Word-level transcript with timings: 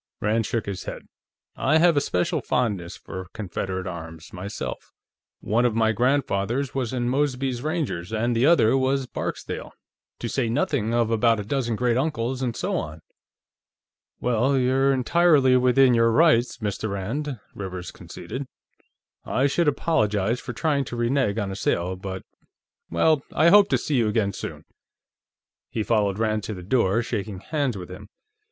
Rand 0.19 0.47
shook 0.47 0.65
his 0.65 0.85
head. 0.85 1.03
"I 1.55 1.77
have 1.77 1.95
a 1.95 2.01
special 2.01 2.41
fondness 2.41 2.97
for 2.97 3.27
Confederate 3.33 3.85
arms, 3.85 4.33
myself. 4.33 4.91
One 5.41 5.63
of 5.63 5.75
my 5.75 5.91
grandfathers 5.91 6.73
was 6.73 6.91
in 6.91 7.07
Mosby's 7.07 7.61
Rangers, 7.61 8.11
and 8.11 8.35
the 8.35 8.47
other 8.47 8.75
was 8.75 9.01
with 9.01 9.13
Barksdale, 9.13 9.73
to 10.17 10.27
say 10.27 10.49
nothing 10.49 10.91
of 10.91 11.11
about 11.11 11.39
a 11.39 11.43
dozen 11.43 11.75
great 11.75 11.97
uncles 11.97 12.41
and 12.41 12.55
so 12.55 12.77
on." 12.77 13.01
"Well, 14.19 14.57
you're 14.57 14.91
entirely 14.91 15.55
within 15.57 15.93
your 15.93 16.11
rights, 16.11 16.57
Mr. 16.57 16.89
Rand," 16.89 17.39
Rivers 17.53 17.91
conceded. 17.91 18.47
"I 19.23 19.45
should 19.45 19.67
apologize 19.67 20.39
for 20.39 20.51
trying 20.53 20.83
to 20.85 20.95
renege 20.95 21.37
on 21.37 21.51
a 21.51 21.55
sale, 21.55 21.95
but.... 21.95 22.23
Well, 22.89 23.21
I 23.33 23.49
hope 23.49 23.69
to 23.69 23.77
see 23.77 23.97
you 23.97 24.07
again, 24.07 24.33
soon." 24.33 24.65
He 25.69 25.83
followed 25.83 26.17
Rand 26.17 26.41
to 26.45 26.55
the 26.55 26.63
door, 26.63 27.03
shaking 27.03 27.41
hands 27.41 27.77
with 27.77 27.91
him. 27.91 28.09